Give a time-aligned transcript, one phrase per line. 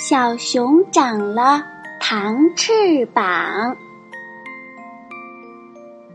[0.00, 1.60] 小熊长了
[1.98, 3.76] 糖翅膀。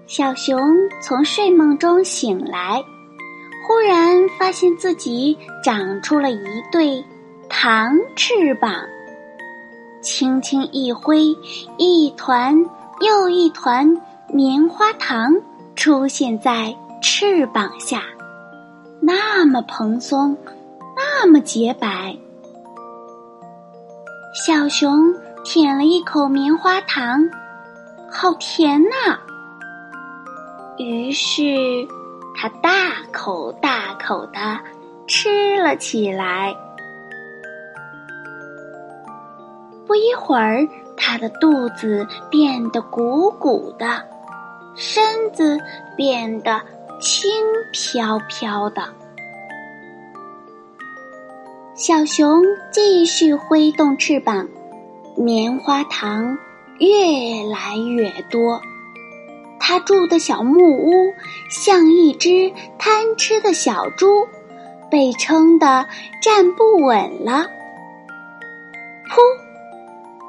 [0.07, 0.57] 小熊
[1.01, 2.81] 从睡梦中醒来，
[3.67, 7.03] 忽然发现自己长出了一对
[7.49, 8.73] 糖翅膀，
[10.01, 11.25] 轻轻一挥，
[11.77, 12.65] 一团
[13.01, 13.97] 又一团
[14.29, 15.35] 棉花糖
[15.75, 18.01] 出现在翅膀下，
[19.01, 20.37] 那么蓬松，
[20.95, 22.17] 那么洁白。
[24.33, 27.29] 小熊舔了一口棉花糖，
[28.09, 29.19] 好甜呐！
[30.79, 31.43] 于是，
[32.35, 34.59] 它大口大口的
[35.05, 36.55] 吃了起来。
[39.85, 44.03] 不一会儿，它的肚子变得鼓鼓的，
[44.73, 45.59] 身子
[45.95, 46.59] 变得
[46.99, 47.29] 轻
[47.71, 48.83] 飘飘的。
[51.75, 54.47] 小熊继续挥动翅膀，
[55.17, 56.37] 棉花糖
[56.77, 58.61] 越来越多。
[59.59, 60.91] 他住的小木屋
[61.49, 64.27] 像一只贪吃的小猪，
[64.91, 65.87] 被撑得
[66.21, 67.47] 站不稳了。
[69.09, 69.19] 噗！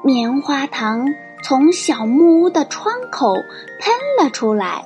[0.03, 4.83] 棉花糖从小木屋的窗口喷了出来，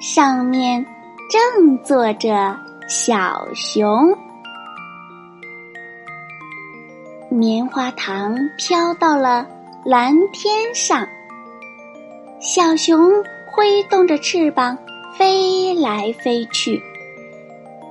[0.00, 0.84] 上面
[1.30, 4.18] 正坐着小熊。
[7.32, 9.46] 棉花糖飘到了
[9.84, 11.06] 蓝天上，
[12.40, 13.08] 小熊
[13.46, 14.76] 挥动着翅膀
[15.16, 16.82] 飞来飞去，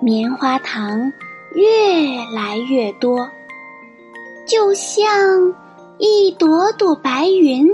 [0.02, 1.14] 棉花糖
[1.56, 3.30] 越来越多，
[4.46, 5.08] 就像
[6.00, 7.66] 一朵朵白云。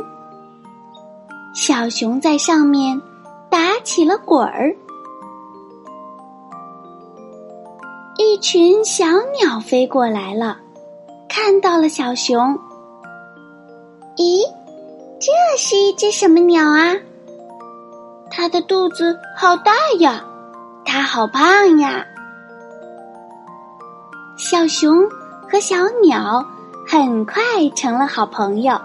[1.55, 3.01] 小熊在上面
[3.49, 4.75] 打起了滚儿，
[8.19, 9.05] 一群小
[9.41, 10.59] 鸟飞过来了。
[11.37, 12.57] 看到了小熊，
[14.15, 14.41] 咦，
[15.19, 16.95] 这是一只什么鸟啊？
[18.31, 20.23] 它的肚子好大呀，
[20.85, 22.05] 它好胖呀。
[24.37, 25.09] 小熊
[25.51, 26.45] 和小鸟
[26.87, 27.43] 很快
[27.75, 28.79] 成了好朋友，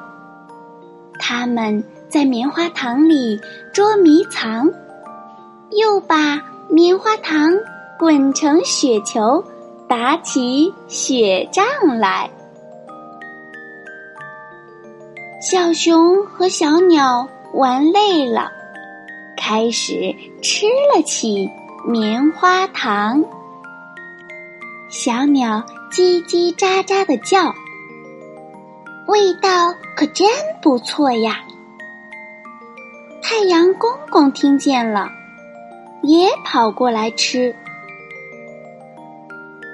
[1.21, 3.41] 他们在棉花糖里
[3.73, 4.69] 捉迷藏，
[5.71, 7.53] 又把棉花糖
[7.97, 9.45] 滚成雪球，
[9.87, 11.65] 打起雪仗
[11.97, 12.29] 来。
[15.41, 18.53] 小熊和小鸟玩累了，
[19.39, 21.49] 开始吃了起
[21.89, 23.25] 棉花糖。
[24.91, 27.55] 小鸟叽叽喳喳的叫，
[29.09, 30.29] 味道可真
[30.61, 31.39] 不错呀。
[33.23, 35.09] 太阳公公听见了，
[36.03, 37.57] 也跑过来吃。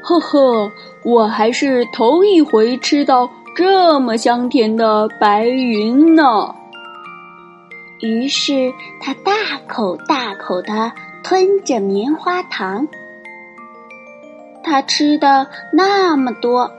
[0.04, 0.70] 呵呵，
[1.02, 3.28] 我还是头一回吃到。
[3.56, 6.54] 这么香甜的白云呢？
[8.02, 9.32] 于是他大
[9.66, 10.92] 口大口的
[11.24, 12.86] 吞着棉花糖。
[14.62, 16.70] 他吃的那么多，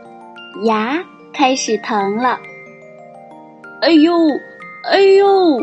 [0.66, 2.38] 牙开始疼了。
[3.82, 4.14] 哎呦，
[4.84, 5.60] 哎呦！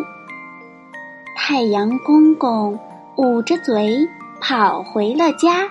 [1.36, 2.76] 太阳公公
[3.18, 4.08] 捂着嘴
[4.40, 5.68] 跑回了家。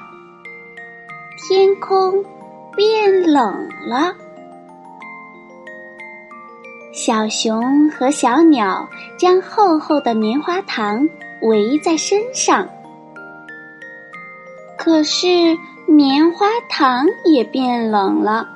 [1.37, 2.23] 天空
[2.77, 4.15] 变冷了。
[6.93, 8.87] 小熊和小鸟
[9.17, 11.09] 将厚厚的棉花糖
[11.41, 12.69] 围在身上，
[14.77, 15.57] 可是
[15.87, 18.47] 棉花糖也变冷了。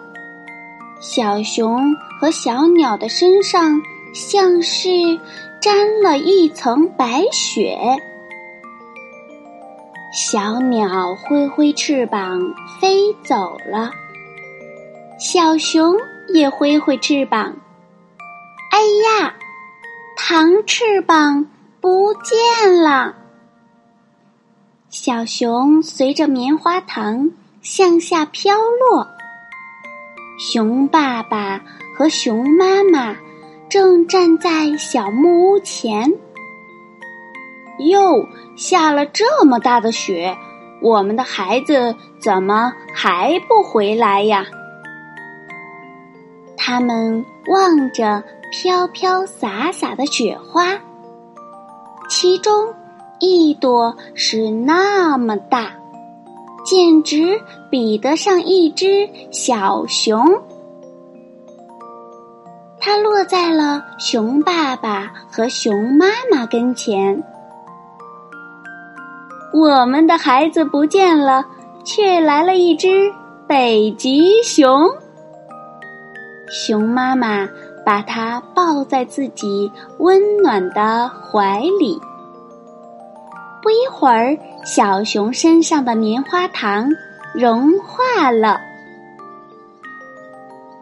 [0.99, 3.81] 小熊和小鸟的身上
[4.13, 5.19] 像是
[5.59, 7.75] 沾了一层白雪。
[10.13, 12.39] 小鸟挥挥翅膀
[12.79, 13.89] 飞走了，
[15.17, 15.95] 小熊
[16.27, 17.55] 也挥挥翅膀。
[18.77, 19.33] 哎呀，
[20.15, 21.47] 糖翅膀
[21.81, 23.15] 不见了！
[24.91, 27.31] 小熊随着棉花糖
[27.63, 29.07] 向下飘落。
[30.37, 31.59] 熊爸爸
[31.97, 33.15] 和熊妈妈
[33.67, 36.13] 正站在小木屋前。
[37.79, 40.37] 哟，下了这么大的雪，
[40.83, 44.45] 我们的孩子怎么还不回来呀？
[46.55, 48.23] 他们望着。
[48.51, 50.79] 飘飘洒洒的雪花，
[52.09, 52.73] 其中
[53.19, 55.73] 一朵是那么大，
[56.65, 57.39] 简直
[57.69, 60.41] 比得上一只小熊。
[62.79, 67.21] 它落在了熊爸爸和熊妈妈跟前。
[69.53, 71.45] 我们的孩子不见了，
[71.83, 73.11] 却来了一只
[73.45, 74.89] 北极熊。
[76.49, 77.47] 熊妈妈
[77.87, 81.97] 把它抱在自己温暖的怀里。
[83.63, 86.89] 不一会儿，小熊身上的棉花糖
[87.33, 88.59] 融化了。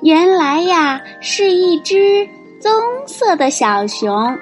[0.02, 2.28] 原来呀，是一只
[2.60, 2.72] 棕
[3.06, 4.36] 色的小熊。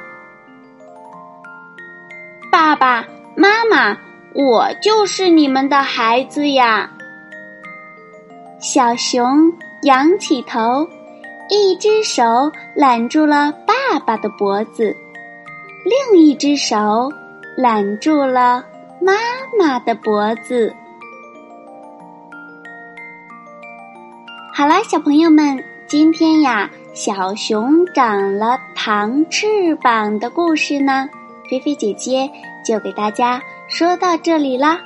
[2.49, 3.05] 爸爸
[3.35, 3.97] 妈妈，
[4.33, 6.89] 我就是你们的孩子呀！
[8.57, 9.51] 小熊
[9.81, 10.87] 仰起头，
[11.49, 12.23] 一只手
[12.73, 14.95] 揽住了爸爸的脖子，
[15.83, 17.11] 另一只手
[17.57, 18.63] 揽住了
[19.01, 19.13] 妈
[19.59, 20.73] 妈的脖子。
[24.55, 31.09] 好啦，小朋友们，今天呀，小熊长了糖翅膀的故事呢，
[31.49, 32.29] 菲菲姐姐
[32.65, 34.79] 就给大家说到这里啦。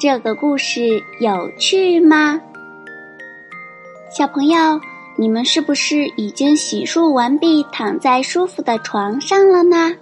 [0.00, 2.40] 这个故事有趣吗？
[4.10, 4.80] 小朋友，
[5.20, 9.94] 你们是不是已经洗漱完毕，躺在舒服的床上了呢？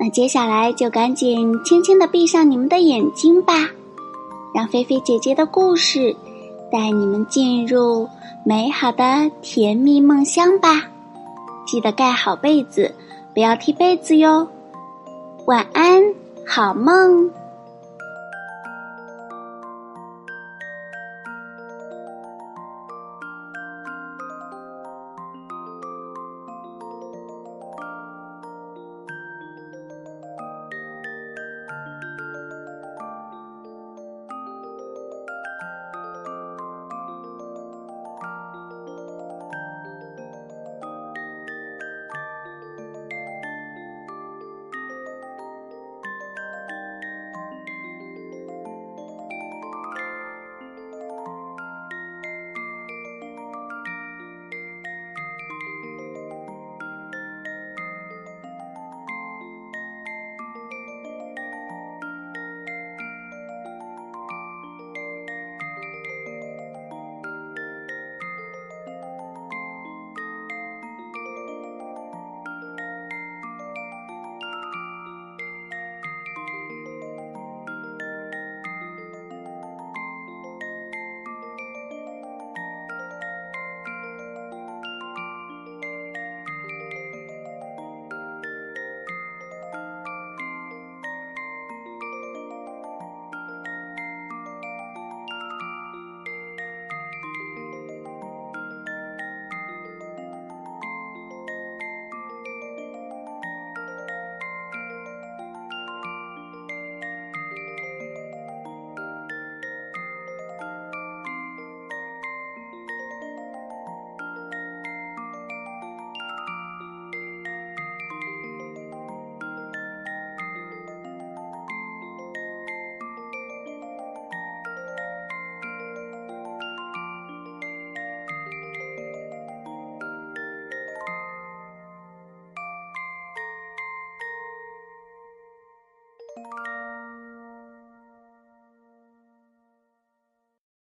[0.00, 3.68] 那接下来就赶紧轻轻的闭上你们的眼睛吧，
[4.54, 6.16] 让菲菲姐姐的故事。
[6.72, 8.08] 带你们进入
[8.46, 10.82] 美好的甜蜜梦乡吧！
[11.66, 12.94] 记得盖好被子，
[13.34, 14.48] 不要踢被子哟。
[15.44, 16.02] 晚安，
[16.46, 17.30] 好梦。